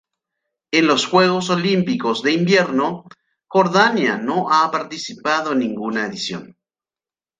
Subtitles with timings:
[0.71, 3.05] En los Juegos Olímpicos de Invierno
[3.47, 6.57] Jordania no ha participado en ninguna edición.